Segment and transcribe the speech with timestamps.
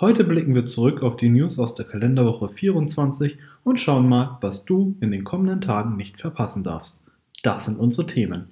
[0.00, 4.64] Heute blicken wir zurück auf die News aus der Kalenderwoche 24 und schauen mal, was
[4.64, 7.02] du in den kommenden Tagen nicht verpassen darfst.
[7.42, 8.46] Das sind unsere Themen.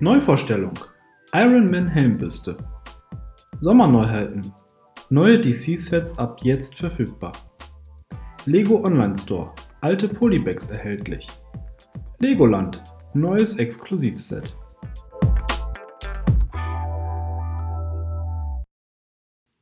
[0.00, 0.72] Neuvorstellung:
[1.34, 2.56] Iron Man Helmbüste.
[3.60, 4.50] Sommerneuheiten.
[5.10, 7.32] Neue DC-Sets ab jetzt verfügbar.
[8.46, 9.52] Lego Online Store.
[9.82, 11.26] Alte Polybags erhältlich.
[12.18, 12.82] Legoland.
[13.12, 14.54] Neues Exklusivset.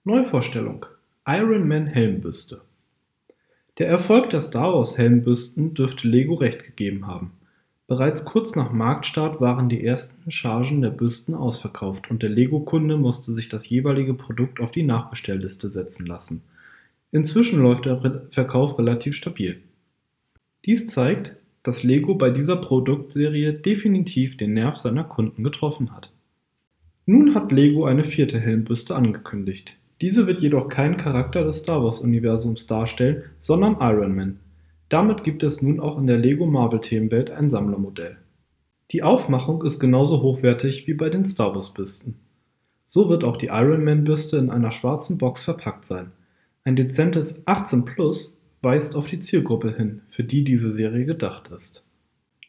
[0.06, 0.84] Neuvorstellung:
[1.26, 2.60] Iron Man Helmbüste.
[3.78, 7.30] Der Erfolg der Star Wars Helmbüsten dürfte Lego recht gegeben haben.
[7.86, 13.32] Bereits kurz nach Marktstart waren die ersten Chargen der Büsten ausverkauft und der Lego-Kunde musste
[13.32, 16.42] sich das jeweilige Produkt auf die Nachbestellliste setzen lassen.
[17.10, 19.62] Inzwischen läuft der Verkauf relativ stabil.
[20.66, 26.12] Dies zeigt, dass Lego bei dieser Produktserie definitiv den Nerv seiner Kunden getroffen hat.
[27.06, 29.78] Nun hat Lego eine vierte Helmbüste angekündigt.
[30.00, 34.41] Diese wird jedoch keinen Charakter des Star-Wars-Universums darstellen, sondern Iron Man.
[34.89, 38.19] Damit gibt es nun auch in der Lego-Marvel-Themenwelt ein Sammlermodell.
[38.91, 42.17] Die Aufmachung ist genauso hochwertig wie bei den Star Wars-Büsten.
[42.87, 46.12] So wird auch die Iron Man-Büste in einer schwarzen Box verpackt sein.
[46.65, 51.84] Ein dezentes 18 Plus weist auf die Zielgruppe hin, für die diese Serie gedacht ist.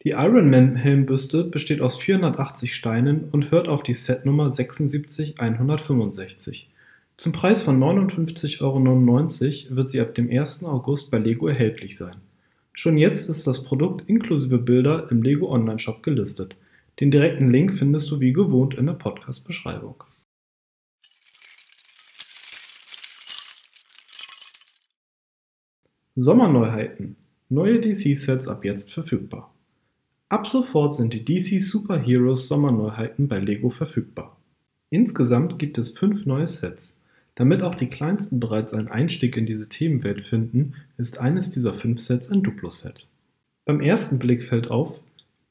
[0.04, 6.68] Die Iron Man Helmbüste besteht aus 480 Steinen und hört auf die Setnummer 76165.
[7.18, 10.64] Zum Preis von 59,99 Euro wird sie ab dem 1.
[10.64, 12.16] August bei Lego erhältlich sein.
[12.74, 16.56] Schon jetzt ist das Produkt inklusive Bilder im Lego Online-Shop gelistet.
[17.00, 20.04] Den direkten Link findest du wie gewohnt in der Podcast-Beschreibung.
[26.16, 27.16] Sommerneuheiten.
[27.48, 29.54] Neue DC-Sets ab jetzt verfügbar.
[30.28, 34.36] Ab sofort sind die DC Super Heroes Sommerneuheiten bei Lego verfügbar.
[34.90, 36.95] Insgesamt gibt es fünf neue Sets.
[37.36, 42.00] Damit auch die Kleinsten bereits einen Einstieg in diese Themenwelt finden, ist eines dieser fünf
[42.00, 43.06] Sets ein Duplo-Set.
[43.66, 45.00] Beim ersten Blick fällt auf,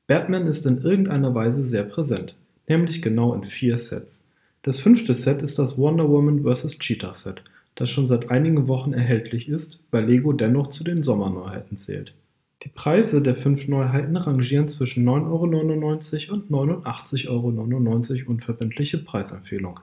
[0.08, 2.36] Batman ist in irgendeiner Weise sehr präsent,
[2.68, 4.26] nämlich genau in vier Sets.
[4.64, 6.80] Das fünfte Set ist das Wonder Woman vs.
[6.80, 7.44] Cheetah Set,
[7.76, 12.16] das schon seit einigen Wochen erhältlich ist, weil Lego dennoch zu den Sommerneuheiten zählt.
[12.64, 19.82] Die Preise der fünf Neuheiten rangieren zwischen 9,99 Euro und 89,99 Euro unverbindliche Preisempfehlung.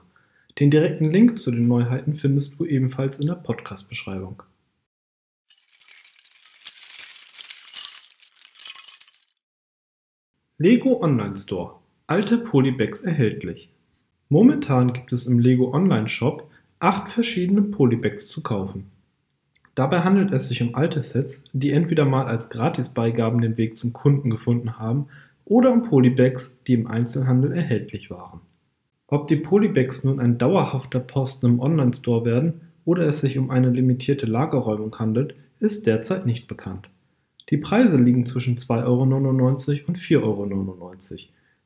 [0.59, 4.43] Den direkten Link zu den Neuheiten findest du ebenfalls in der Podcast-Beschreibung.
[10.59, 11.77] Lego Online Store.
[12.05, 13.69] Alte Polybags erhältlich.
[14.29, 16.47] Momentan gibt es im Lego Online Shop
[16.77, 18.91] acht verschiedene Polybags zu kaufen.
[19.73, 23.91] Dabei handelt es sich um alte Sets, die entweder mal als Gratisbeigaben den Weg zum
[23.91, 25.07] Kunden gefunden haben
[25.45, 28.41] oder um Polybags, die im Einzelhandel erhältlich waren.
[29.13, 33.69] Ob die Polybags nun ein dauerhafter Posten im Online-Store werden oder es sich um eine
[33.69, 36.89] limitierte Lagerräumung handelt, ist derzeit nicht bekannt.
[37.51, 39.03] Die Preise liegen zwischen 2,99 Euro
[39.85, 41.19] und 4,99 Euro.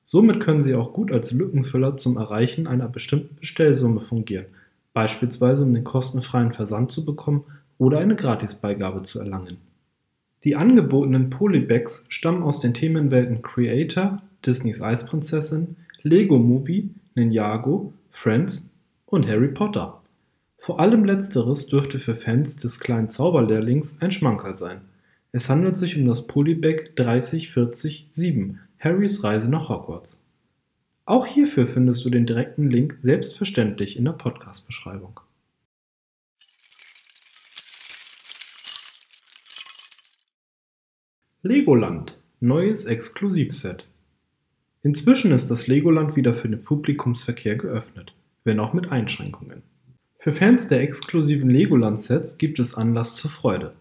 [0.03, 4.47] Somit können sie auch gut als Lückenfüller zum Erreichen einer bestimmten Bestellsumme fungieren,
[4.93, 7.45] beispielsweise um den kostenfreien Versand zu bekommen
[7.77, 9.55] oder eine Gratisbeigabe zu erlangen.
[10.43, 18.69] Die angebotenen Polybags stammen aus den Themenwelten Creator, Disneys Eisprinzessin, Lego Movie, Ninjago, Friends
[19.07, 20.01] und Harry Potter.
[20.59, 24.81] Vor allem letzteres dürfte für Fans des kleinen Zauberlehrlings ein Schmankerl sein.
[25.31, 30.19] Es handelt sich um das Polybag 30407, Harrys Reise nach Hogwarts.
[31.05, 35.19] Auch hierfür findest du den direkten Link selbstverständlich in der Podcast-Beschreibung.
[41.43, 43.87] Legoland Neues Exklusivset
[44.87, 48.13] Inzwischen ist das Legoland wieder für den Publikumsverkehr geöffnet,
[48.45, 49.61] wenn auch mit Einschränkungen.
[50.17, 53.73] Für Fans der exklusiven Legoland-Sets gibt es Anlass zur Freude.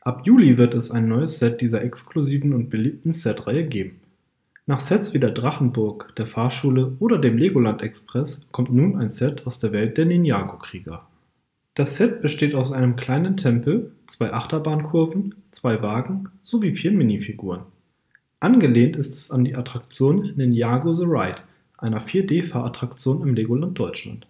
[0.00, 4.00] Ab Juli wird es ein neues Set dieser exklusiven und beliebten Setreihe geben.
[4.64, 9.46] Nach Sets wie der Drachenburg, der Fahrschule oder dem Legoland Express kommt nun ein Set
[9.46, 11.06] aus der Welt der Ninjago-Krieger.
[11.74, 17.75] Das Set besteht aus einem kleinen Tempel, zwei Achterbahnkurven, zwei Wagen sowie vier Minifiguren.
[18.38, 21.40] Angelehnt ist es an die Attraktion Ninjago The Ride,
[21.78, 24.26] einer 4D-Fahrattraktion im Legoland Deutschland.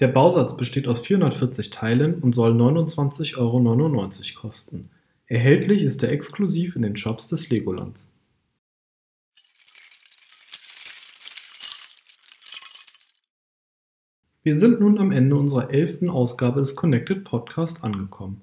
[0.00, 4.90] Der Bausatz besteht aus 440 Teilen und soll 29,99 Euro kosten.
[5.26, 8.12] Erhältlich ist er exklusiv in den Shops des Legolands.
[14.42, 18.40] Wir sind nun am Ende unserer elften Ausgabe des Connected Podcast angekommen.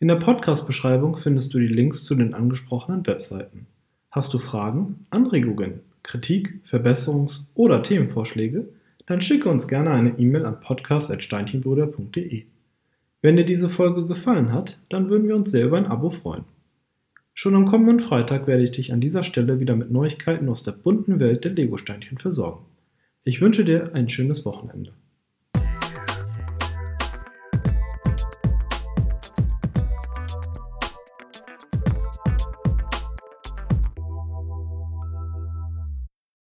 [0.00, 3.66] In der Podcast-Beschreibung findest du die Links zu den angesprochenen Webseiten.
[4.14, 8.68] Hast du Fragen, Anregungen, Kritik, Verbesserungs- oder Themenvorschläge?
[9.06, 12.44] Dann schicke uns gerne eine E-Mail an podcast.steinchenbruder.de.
[13.22, 16.44] Wenn dir diese Folge gefallen hat, dann würden wir uns sehr über ein Abo freuen.
[17.32, 20.70] Schon am kommenden Freitag werde ich dich an dieser Stelle wieder mit Neuigkeiten aus der
[20.70, 22.64] bunten Welt der Lego-Steinchen versorgen.
[23.24, 24.92] Ich wünsche dir ein schönes Wochenende.